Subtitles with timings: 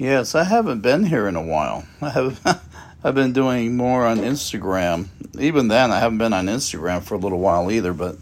[0.00, 1.84] Yes, I haven't been here in a while.
[2.00, 2.64] I have.
[3.04, 5.08] I've been doing more on Instagram.
[5.38, 7.92] Even then, I haven't been on Instagram for a little while either.
[7.92, 8.16] But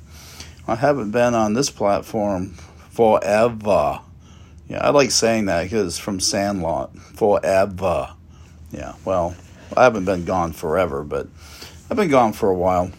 [0.66, 2.54] I haven't been on this platform
[2.90, 4.00] forever.
[4.68, 6.98] Yeah, I like saying that because from Sandlot.
[6.98, 8.12] Forever.
[8.72, 8.94] Yeah.
[9.04, 9.36] Well,
[9.76, 11.28] I haven't been gone forever, but
[11.88, 12.90] I've been gone for a while.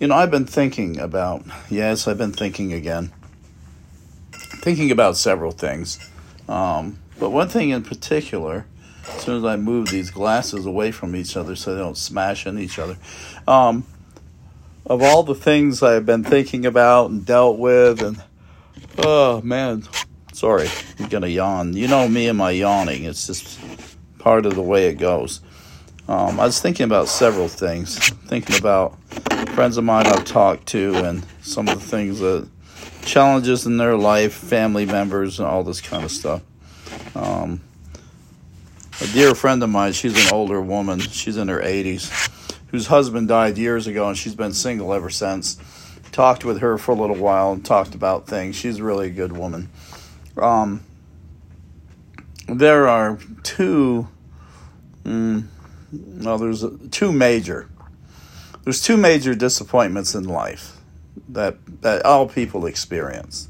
[0.00, 1.44] You know, I've been thinking about.
[1.68, 3.12] Yes, I've been thinking again.
[4.32, 5.98] Thinking about several things.
[6.48, 8.66] Um, but one thing in particular,
[9.06, 12.48] as soon as I move these glasses away from each other so they don't smash
[12.48, 12.96] in each other,
[13.46, 13.86] um,
[14.84, 18.20] of all the things I've been thinking about and dealt with, and
[18.98, 19.84] oh man,
[20.32, 20.68] sorry,
[20.98, 21.74] I'm gonna yawn.
[21.74, 23.60] You know me and my yawning, it's just
[24.18, 25.42] part of the way it goes.
[26.08, 28.98] Um, I was thinking about several things, thinking about
[29.50, 32.48] friends of mine I've talked to and some of the things that
[33.04, 36.42] challenges in their life, family members, and all this kind of stuff.
[37.14, 37.60] Um,
[39.00, 42.30] a dear friend of mine, she's an older woman, she's in her 80s,
[42.68, 45.58] whose husband died years ago, and she's been single ever since.
[46.12, 48.54] Talked with her for a little while and talked about things.
[48.54, 49.70] She's really a good woman.
[50.36, 50.82] Um,
[52.46, 54.08] there are two,
[55.04, 55.46] mm,
[55.92, 57.68] well, there's two major,
[58.64, 60.76] there's two major disappointments in life
[61.28, 63.48] that that all people experience.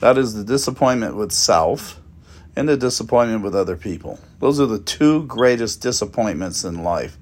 [0.00, 1.99] That is the disappointment with self
[2.60, 4.20] and the disappointment with other people.
[4.38, 7.16] Those are the two greatest disappointments in life.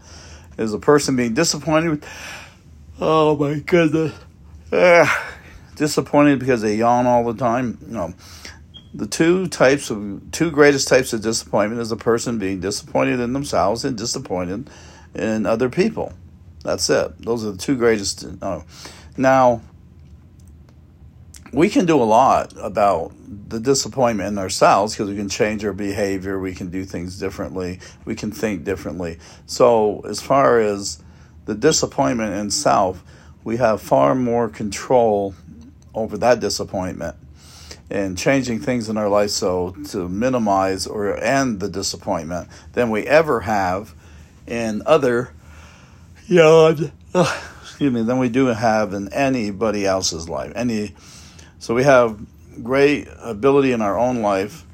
[0.59, 2.09] Is a person being disappointed with,
[3.01, 4.13] oh my goodness,
[4.73, 5.37] ah,
[5.77, 7.79] disappointed because they yawn all the time.
[7.87, 8.15] No.
[8.93, 13.33] The two types of two greatest types of disappointment is a person being disappointed in
[13.33, 14.69] themselves and disappointed
[15.15, 16.13] in other people.
[16.65, 17.23] That's it.
[17.23, 18.27] Those are the two greatest.
[18.43, 18.63] Uh,
[19.17, 19.61] now,
[21.53, 23.13] we can do a lot about
[23.49, 27.81] the disappointment in ourselves because we can change our behavior, we can do things differently,
[28.05, 29.19] we can think differently.
[29.47, 31.03] So, as far as
[31.47, 33.03] the disappointment in self,
[33.45, 35.35] we have far more control
[35.95, 37.17] over that disappointment
[37.91, 43.07] and changing things in our life so to minimize or end the disappointment than we
[43.07, 43.95] ever have
[44.47, 45.33] in other
[46.27, 50.95] yawn uh, excuse me than we do have in anybody else's life any
[51.59, 52.19] so we have
[52.63, 54.65] great ability in our own life,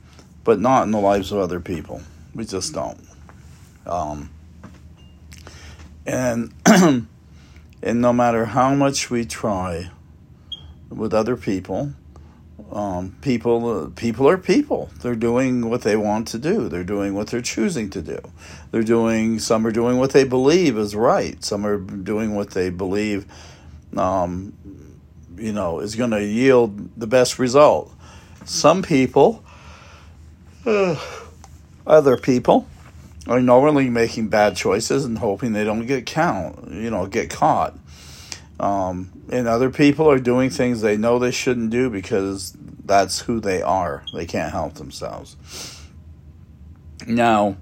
[0.43, 2.03] but not in the lives of other people.
[2.35, 3.01] We just don't.
[3.87, 4.31] Um,
[6.07, 7.07] and and
[7.83, 9.91] no matter how much we try
[10.91, 11.93] with other people,
[12.71, 14.91] um, people people are people.
[15.01, 16.69] They're doing what they want to do.
[16.69, 18.21] They're doing what they're choosing to do.
[18.71, 19.39] They're doing.
[19.39, 21.43] Some are doing what they believe is right.
[21.45, 23.27] Some are doing what they believe
[23.97, 24.55] um,
[25.37, 27.93] you know, is going to yield the best result.
[28.45, 29.45] Some people,
[30.67, 30.97] uh,
[31.87, 32.67] other people,
[33.27, 37.79] are normally making bad choices and hoping they don't get count, you know, get caught.
[38.61, 43.41] Um, and other people are doing things they know they shouldn't do because that's who
[43.41, 44.05] they are.
[44.13, 45.37] They can't help themselves.
[47.07, 47.57] Now,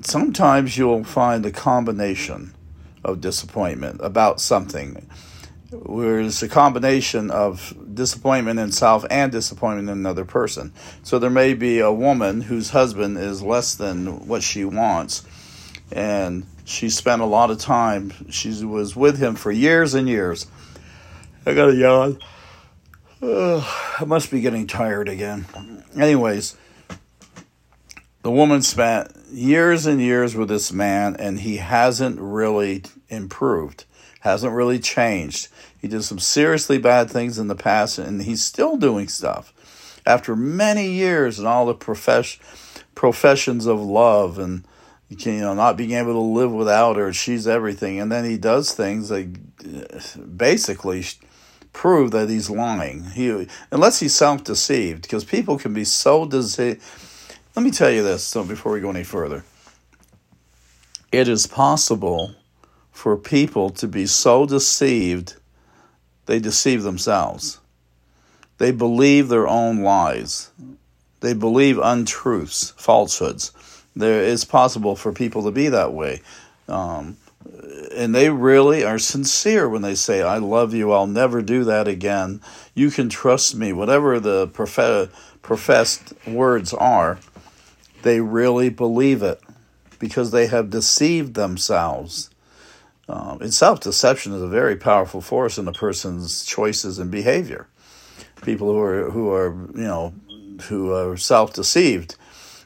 [0.00, 2.54] sometimes you'll find a combination
[3.04, 5.08] of disappointment about something
[5.70, 10.72] where it's a combination of disappointment in self and disappointment in another person.
[11.02, 15.26] So there may be a woman whose husband is less than what she wants,
[15.90, 18.12] and she spent a lot of time.
[18.30, 20.46] She was with him for years and years.
[21.44, 22.18] I got a yawn.
[23.22, 25.46] I must be getting tired again.
[25.98, 26.56] Anyways,
[28.22, 33.84] the woman spent years and years with this man, and he hasn't really improved
[34.20, 35.48] hasn't really changed.
[35.80, 39.52] He did some seriously bad things in the past, and he's still doing stuff
[40.06, 42.38] after many years and all the profess-
[42.94, 44.64] professions of love and
[45.08, 47.12] you know not being able to live without her.
[47.12, 49.28] She's everything, and then he does things that
[49.64, 51.04] uh, basically
[51.72, 53.04] prove that he's lying.
[53.10, 56.82] He unless he's self deceived, because people can be so deceived.
[57.54, 59.44] Let me tell you this, so before we go any further,
[61.12, 62.34] it is possible
[62.96, 65.34] for people to be so deceived,
[66.24, 67.60] they deceive themselves.
[68.56, 70.50] They believe their own lies.
[71.20, 73.52] They believe untruths, falsehoods.
[73.94, 76.22] There is possible for people to be that way.
[76.70, 77.18] Um,
[77.94, 81.86] and they really are sincere when they say, I love you, I'll never do that
[81.86, 82.40] again.
[82.74, 83.74] You can trust me.
[83.74, 87.18] Whatever the prof- professed words are,
[88.00, 89.42] they really believe it
[89.98, 92.30] because they have deceived themselves.
[93.08, 97.68] Um, and self deception is a very powerful force in a person's choices and behavior.
[98.42, 100.14] People who are who are you know
[100.62, 102.16] who are self deceived,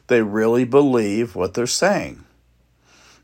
[0.07, 2.23] they really believe what they're saying.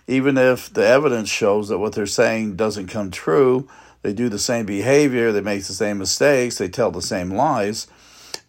[0.08, 3.68] Even if the evidence shows that what they're saying doesn't come true,
[4.04, 7.88] they do the same behavior, they make the same mistakes, they tell the same lies.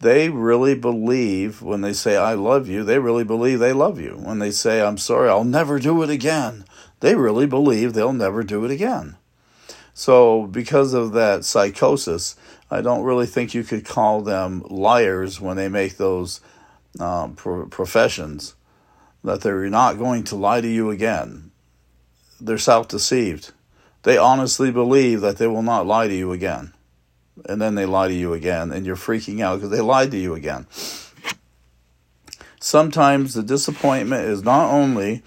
[0.01, 4.13] They really believe when they say, I love you, they really believe they love you.
[4.23, 6.65] When they say, I'm sorry, I'll never do it again,
[7.01, 9.17] they really believe they'll never do it again.
[9.95, 12.37] So, because of that psychosis,
[12.71, 16.41] I don't really think you could call them liars when they make those
[17.01, 18.55] um, pro- professions
[19.25, 21.51] that they're not going to lie to you again.
[22.41, 23.53] They're self deceived.
[24.05, 26.73] They honestly believe that they will not lie to you again.
[27.47, 30.17] And then they lie to you again, and you're freaking out because they lied to
[30.17, 30.67] you again.
[32.61, 35.23] Sometimes the disappointment is not only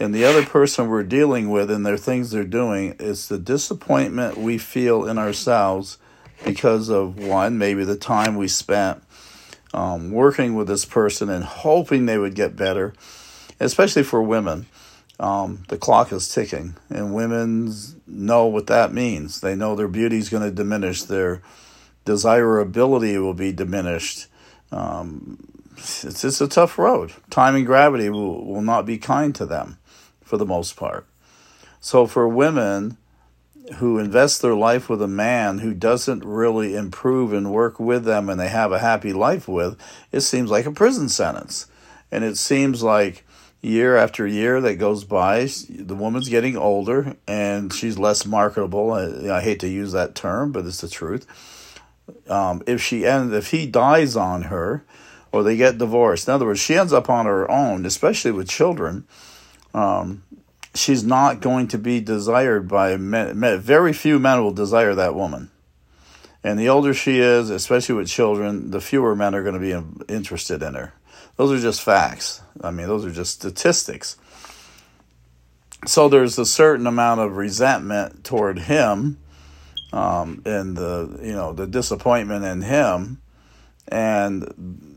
[0.00, 4.36] and the other person we're dealing with and their things they're doing is the disappointment
[4.36, 5.98] we feel in ourselves
[6.44, 9.02] because of one maybe the time we spent
[9.74, 12.94] um, working with this person and hoping they would get better
[13.60, 14.66] especially for women.
[15.20, 17.74] Um, the clock is ticking and women
[18.06, 19.40] know what that means.
[19.40, 21.42] They know their beauty is going to diminish their
[22.04, 24.28] desirability will be diminished.
[24.70, 25.38] Um,
[25.76, 27.12] it's, it's a tough road.
[27.30, 29.78] Time and gravity will, will not be kind to them
[30.28, 31.06] for the most part.
[31.80, 32.98] So for women
[33.76, 38.28] who invest their life with a man who doesn't really improve and work with them
[38.28, 39.78] and they have a happy life with,
[40.12, 41.66] it seems like a prison sentence.
[42.12, 43.24] And it seems like
[43.62, 48.92] year after year that goes by, the woman's getting older and she's less marketable.
[48.92, 51.26] I, I hate to use that term, but it's the truth.
[52.28, 54.84] Um, if she ends, if he dies on her,
[55.30, 58.48] or they get divorced, in other words, she ends up on her own, especially with
[58.48, 59.06] children
[59.74, 60.22] um,
[60.74, 65.50] she's not going to be desired by men, very few men will desire that woman.
[66.44, 70.12] And the older she is especially with children the fewer men are going to be
[70.12, 70.94] interested in her.
[71.36, 72.42] Those are just facts.
[72.62, 74.16] I mean those are just statistics.
[75.86, 79.18] So there's a certain amount of resentment toward him
[79.92, 83.20] um, and the you know the disappointment in him.
[83.90, 84.87] And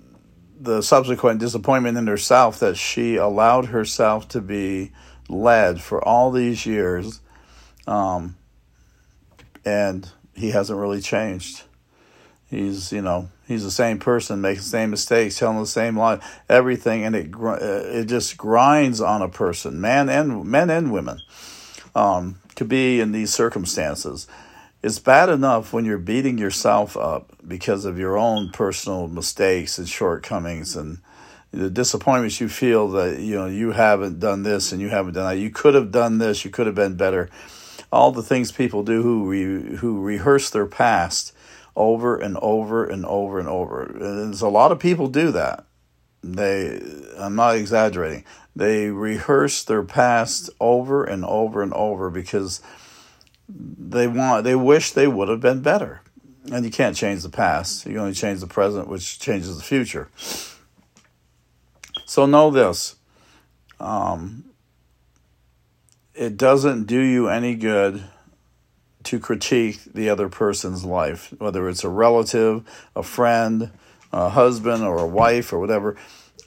[0.61, 4.91] the subsequent disappointment in herself that she allowed herself to be
[5.27, 7.19] led for all these years,
[7.87, 8.37] um,
[9.65, 11.63] and he hasn't really changed.
[12.47, 16.19] He's you know he's the same person, making the same mistakes, telling the same lie,
[16.47, 21.21] everything, and it uh, it just grinds on a person, man and men and women,
[21.95, 24.27] um, to be in these circumstances
[24.83, 29.87] it's bad enough when you're beating yourself up because of your own personal mistakes and
[29.87, 30.99] shortcomings and
[31.51, 35.35] the disappointments you feel that you know you haven't done this and you haven't done
[35.35, 35.41] that.
[35.41, 36.45] You could have done this.
[36.45, 37.29] You could have been better.
[37.91, 41.33] All the things people do who re, who rehearse their past
[41.75, 43.83] over and over and over and over.
[43.83, 45.65] And there's a lot of people do that.
[46.23, 46.81] They
[47.17, 48.23] i'm not exaggerating.
[48.55, 52.61] They rehearse their past over and over and over because
[53.53, 56.01] they want they wish they would have been better.
[56.51, 57.85] And you can't change the past.
[57.85, 60.09] You only change the present, which changes the future.
[62.05, 62.95] So know this.
[63.79, 64.45] Um,
[66.13, 68.03] it doesn't do you any good
[69.03, 72.63] to critique the other person's life, whether it's a relative,
[72.95, 73.71] a friend,
[74.11, 75.95] a husband, or a wife, or whatever.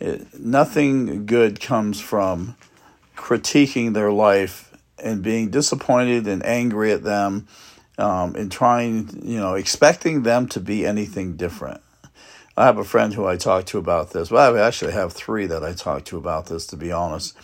[0.00, 2.56] It, nothing good comes from
[3.16, 4.73] critiquing their life
[5.04, 7.46] and being disappointed and angry at them
[7.98, 11.80] um, and trying, you know, expecting them to be anything different.
[12.56, 14.30] I have a friend who I talk to about this.
[14.30, 17.36] Well, I actually have three that I talk to about this, to be honest.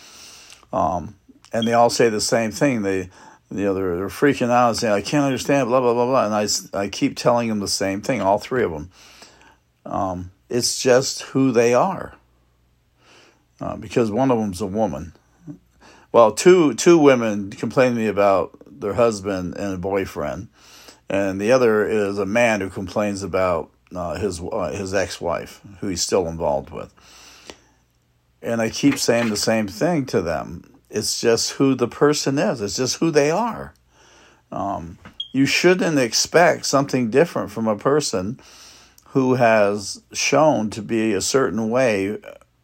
[0.73, 1.15] Um,
[1.53, 2.81] and they all say the same thing.
[2.81, 3.09] They,
[3.51, 6.25] you know, they're, they're freaking out and saying, "I can't understand," blah blah blah blah.
[6.25, 6.47] And I,
[6.79, 8.21] I keep telling them the same thing.
[8.21, 8.89] All three of them.
[9.85, 12.15] Um, it's just who they are.
[13.59, 15.13] Uh, because one of them's a woman,
[16.11, 20.49] well, two two women complained to me about their husband and a boyfriend,
[21.09, 25.61] and the other is a man who complains about uh, his uh, his ex wife,
[25.79, 26.93] who he's still involved with.
[28.41, 30.63] And I keep saying the same thing to them.
[30.89, 32.61] It's just who the person is.
[32.61, 33.73] It's just who they are.
[34.51, 34.97] Um,
[35.31, 38.39] you shouldn't expect something different from a person
[39.09, 42.17] who has shown to be a certain way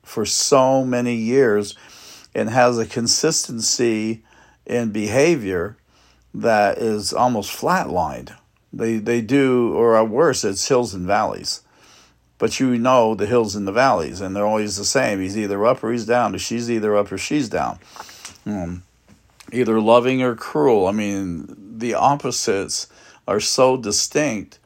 [0.03, 1.75] for so many years
[2.37, 4.23] and has a consistency
[4.67, 5.75] in behavior
[6.35, 8.31] that is almost flatlined.
[8.71, 11.61] They they do, or worse, it's hills and valleys.
[12.37, 15.19] But you know the hills and the valleys, and they're always the same.
[15.19, 17.79] He's either up or he's down, or she's either up or she's down.
[18.45, 18.83] Um,
[19.51, 20.85] either loving or cruel.
[20.85, 22.87] I mean, the opposites
[23.27, 24.59] are so distinct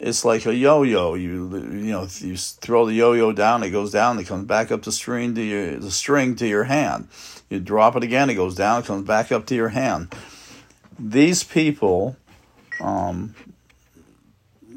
[0.00, 1.14] it's like a yo-yo.
[1.14, 4.82] You you know you throw the yo-yo down, it goes down, it comes back up
[4.82, 7.08] the string to your the string to your hand.
[7.50, 10.14] You drop it again, it goes down, it comes back up to your hand.
[10.98, 12.16] These people,
[12.80, 13.34] um,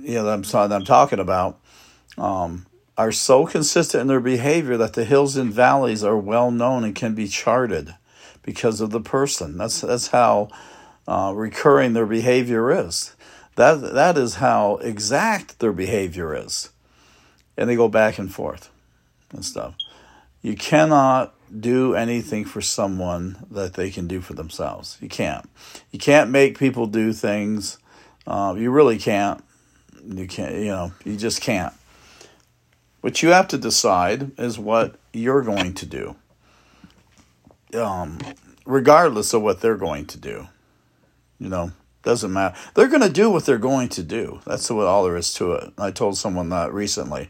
[0.01, 1.59] you know, I'm that I'm talking about,
[2.17, 2.65] um,
[2.97, 6.95] are so consistent in their behavior that the hills and valleys are well known and
[6.95, 7.95] can be charted
[8.41, 9.57] because of the person.
[9.57, 10.49] That's that's how
[11.07, 13.15] uh, recurring their behavior is.
[13.55, 16.71] That that is how exact their behavior is,
[17.55, 18.69] and they go back and forth
[19.31, 19.75] and stuff.
[20.41, 24.97] You cannot do anything for someone that they can do for themselves.
[25.01, 25.47] You can't.
[25.91, 27.77] You can't make people do things.
[28.25, 29.43] Uh, you really can't.
[30.03, 30.55] You can't.
[30.55, 30.91] You know.
[31.05, 31.73] You just can't.
[33.01, 36.15] What you have to decide is what you're going to do,
[37.73, 38.17] um,
[38.65, 40.47] regardless of what they're going to do.
[41.37, 41.71] You know.
[42.03, 42.55] Doesn't matter.
[42.75, 44.41] They're going to do what they're going to do.
[44.45, 45.73] That's what all there is to it.
[45.77, 47.29] I told someone that recently.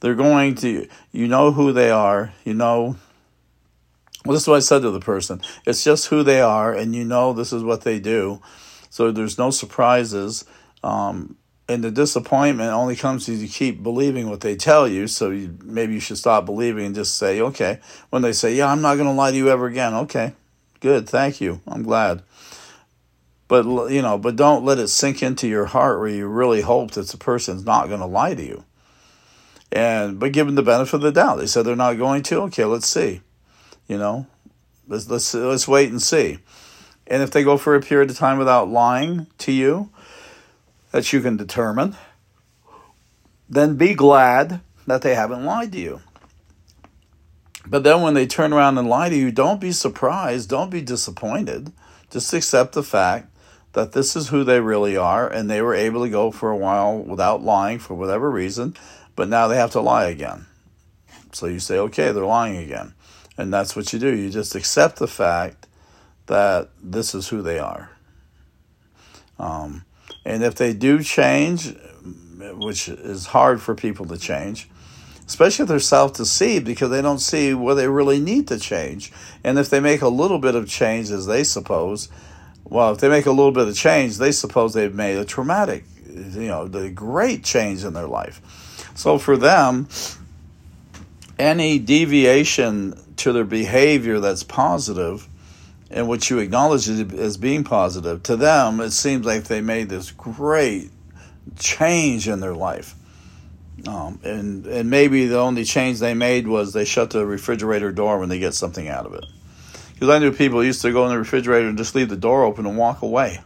[0.00, 2.32] They're going to, you know who they are.
[2.44, 2.96] You know,
[4.24, 5.42] well, this is what I said to the person.
[5.66, 8.40] It's just who they are, and you know this is what they do.
[8.88, 10.44] So there's no surprises.
[10.82, 11.36] Um,
[11.68, 15.06] and the disappointment only comes if you keep believing what they tell you.
[15.06, 17.80] So you, maybe you should stop believing and just say, okay.
[18.08, 19.92] When they say, yeah, I'm not going to lie to you ever again.
[19.92, 20.32] Okay,
[20.80, 21.06] good.
[21.06, 21.60] Thank you.
[21.66, 22.22] I'm glad
[23.48, 26.92] but you know but don't let it sink into your heart where you really hope
[26.92, 28.64] that the person's not going to lie to you.
[29.72, 31.36] And but give them the benefit of the doubt.
[31.36, 32.42] They said they're not going to?
[32.42, 33.22] Okay let's see.
[33.88, 34.26] You know
[34.86, 36.38] let's let's let's wait and see.
[37.06, 39.90] And if they go for a period of time without lying to you
[40.92, 41.96] that you can determine
[43.48, 46.00] then be glad that they haven't lied to you.
[47.66, 50.82] But then when they turn around and lie to you don't be surprised don't be
[50.82, 51.72] disappointed.
[52.10, 53.30] Just accept the fact
[53.78, 56.56] that this is who they really are, and they were able to go for a
[56.56, 58.74] while without lying for whatever reason,
[59.14, 60.46] but now they have to lie again.
[61.30, 62.94] So you say, okay, they're lying again.
[63.36, 64.12] And that's what you do.
[64.12, 65.68] You just accept the fact
[66.26, 67.92] that this is who they are.
[69.38, 69.84] Um,
[70.24, 71.72] and if they do change,
[72.56, 74.68] which is hard for people to change,
[75.28, 79.12] especially if they're self deceived because they don't see where they really need to change.
[79.44, 82.08] And if they make a little bit of change, as they suppose,
[82.70, 85.84] well, if they make a little bit of change, they suppose they've made a traumatic,
[86.06, 88.40] you know, the great change in their life.
[88.94, 89.88] So for them,
[91.38, 95.28] any deviation to their behavior that's positive
[95.90, 100.10] and which you acknowledge as being positive, to them, it seems like they made this
[100.10, 100.90] great
[101.58, 102.94] change in their life.
[103.86, 108.18] Um, and, and maybe the only change they made was they shut the refrigerator door
[108.18, 109.24] when they get something out of it.
[109.98, 112.44] Because I knew people used to go in the refrigerator and just leave the door
[112.44, 113.40] open and walk away.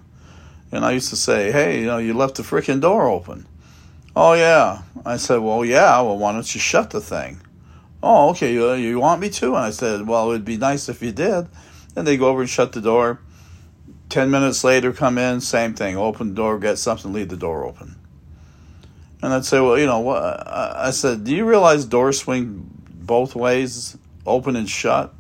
[0.71, 3.47] And I used to say, hey, you know, you left the freaking door open.
[4.15, 4.83] Oh, yeah.
[5.07, 7.41] I said, well, yeah, well, why don't you shut the thing?
[8.03, 9.47] Oh, okay, you, uh, you want me to?
[9.55, 11.49] And I said, well, it would be nice if you did.
[11.97, 13.21] And they go over and shut the door.
[14.11, 15.97] Ten minutes later, come in, same thing.
[15.97, 17.97] Open the door, get something, leave the door open.
[19.23, 20.23] And I'd say, well, you know, what?
[20.47, 25.15] I said, do you realize doors swing both ways, open and shut?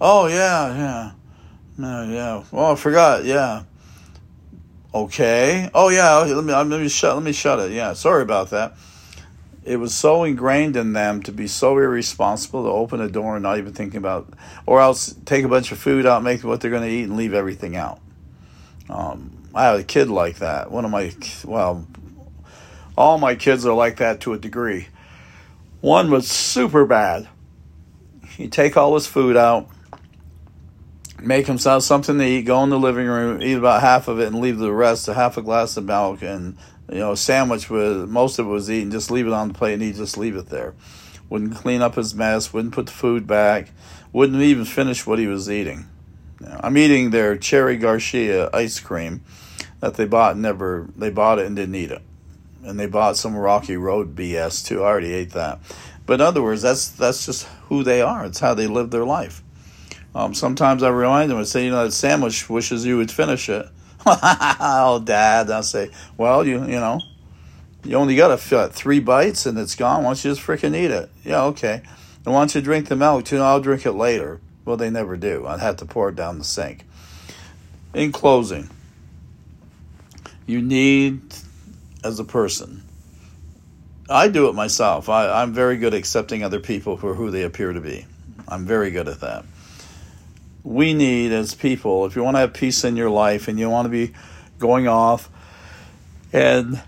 [0.00, 1.12] Oh yeah, yeah,
[1.76, 2.42] no, yeah.
[2.52, 3.24] Oh, I forgot.
[3.24, 3.64] Yeah.
[4.94, 5.70] Okay.
[5.74, 6.18] Oh yeah.
[6.18, 7.72] Let me let me shut let me shut it.
[7.72, 7.92] Yeah.
[7.92, 8.76] Sorry about that.
[9.62, 13.42] It was so ingrained in them to be so irresponsible to open a door and
[13.42, 14.32] not even thinking about,
[14.64, 17.16] or else take a bunch of food out, make what they're going to eat, and
[17.16, 18.00] leave everything out.
[18.88, 20.70] Um, I have a kid like that.
[20.70, 21.12] One of my
[21.44, 21.86] well,
[22.96, 24.88] all my kids are like that to a degree.
[25.82, 27.28] One was super bad.
[28.38, 29.68] He'd take all his food out
[31.22, 34.26] make himself something to eat, go in the living room, eat about half of it,
[34.26, 36.56] and leave the rest, a half a glass of milk, and
[36.90, 39.54] you know, a sandwich with most of it was eaten, just leave it on the
[39.54, 40.74] plate, and he just leave it there.
[41.28, 43.70] Wouldn't clean up his mess, wouldn't put the food back,
[44.12, 45.86] wouldn't even finish what he was eating.
[46.60, 49.22] I'm eating their cherry Garcia ice cream
[49.80, 52.02] that they bought and never they bought it and didn't eat it.
[52.64, 54.82] And they bought some Rocky Road BS too.
[54.82, 55.60] I already ate that.
[56.06, 58.24] But in other words, that's that's just who they are.
[58.24, 59.42] It's how they live their life.
[60.14, 63.48] Um, sometimes I remind them, and say, you know, that sandwich wishes you would finish
[63.48, 63.66] it.
[64.06, 67.00] oh, Dad, I say, well, you you know,
[67.84, 70.02] you only got to three bites and it's gone.
[70.02, 71.10] Why don't you just freaking eat it?
[71.24, 71.82] Yeah, okay.
[72.24, 73.38] And why don't you drink the milk too?
[73.38, 74.40] I'll drink it later.
[74.64, 75.46] Well, they never do.
[75.46, 76.84] I'd have to pour it down the sink.
[77.94, 78.70] In closing,
[80.46, 81.22] you need,
[82.04, 82.82] as a person,
[84.08, 85.08] I do it myself.
[85.08, 88.06] I, I'm very good at accepting other people for who they appear to be.
[88.48, 89.44] I'm very good at that
[90.62, 93.70] we need as people, if you want to have peace in your life and you
[93.70, 94.12] want to be
[94.58, 95.30] going off
[96.32, 96.80] and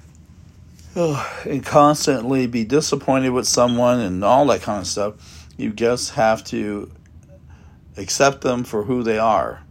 [0.94, 5.48] and constantly be disappointed with someone and all that kind of stuff.
[5.56, 6.90] You just have to
[7.96, 9.62] accept them for who they are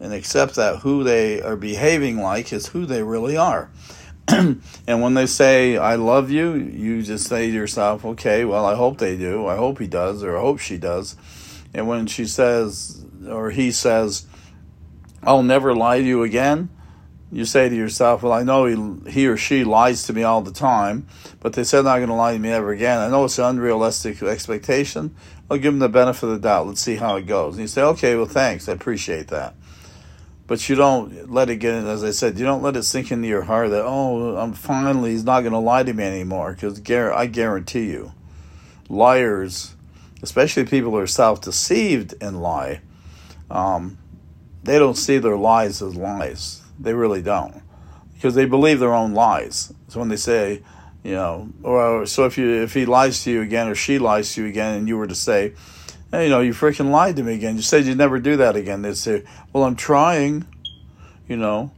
[0.00, 3.70] and accept that who they are behaving like is who they really are.
[4.28, 8.74] and when they say, I love you, you just say to yourself, okay, well, I
[8.74, 9.46] hope they do.
[9.46, 11.16] I hope he does, or I hope she does.
[11.72, 14.26] And when she says, or he says,
[15.22, 16.68] I'll never lie to you again,
[17.32, 20.42] you say to yourself, well, I know he, he or she lies to me all
[20.42, 21.08] the time,
[21.40, 22.98] but they said not going to lie to me ever again.
[22.98, 25.14] I know it's an unrealistic expectation.
[25.50, 26.68] I'll give them the benefit of the doubt.
[26.68, 27.54] Let's see how it goes.
[27.54, 28.68] And you say, okay, well, thanks.
[28.68, 29.54] I appreciate that
[30.46, 31.86] but you don't let it get in.
[31.86, 35.10] As I said, you don't let it sink into your heart that oh, I'm finally
[35.10, 36.52] he's not going to lie to me anymore.
[36.52, 38.12] Because I guarantee you,
[38.88, 39.74] liars,
[40.22, 42.80] especially people who are self-deceived and lie,
[43.50, 43.98] um,
[44.62, 46.62] they don't see their lies as lies.
[46.78, 47.62] They really don't,
[48.14, 49.72] because they believe their own lies.
[49.88, 50.62] So when they say,
[51.02, 54.34] you know, or so if you if he lies to you again or she lies
[54.34, 55.54] to you again, and you were to say
[56.10, 57.56] hey, you know, you freaking lied to me again.
[57.56, 58.82] You said you'd never do that again.
[58.82, 60.46] They'd say, well, I'm trying,
[61.28, 61.72] you know.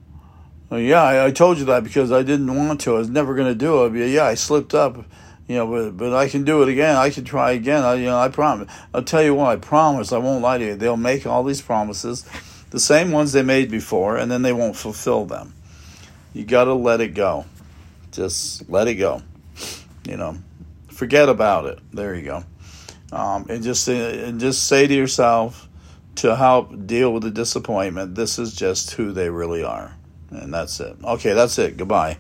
[0.71, 2.97] Yeah, I, I, told you that because I didn't want to.
[2.97, 3.91] I was never going to do it.
[3.91, 5.03] But yeah, I slipped up,
[5.49, 6.95] you know, but, but I can do it again.
[6.95, 7.83] I can try again.
[7.83, 8.71] I, you know, I promise.
[8.95, 10.75] I'll tell you what, I promise I won't lie to you.
[10.77, 12.25] They'll make all these promises,
[12.71, 15.55] the same ones they made before, and then they won't fulfill them.
[16.33, 17.47] You got to let it go.
[18.13, 19.23] Just let it go.
[20.07, 20.37] You know,
[20.89, 21.81] forget about it.
[21.93, 22.45] There you go
[23.13, 25.69] um, and just and just say to yourself
[26.17, 29.97] to help deal with the disappointment this is just who they really are
[30.31, 32.19] and that's it okay that's it goodbye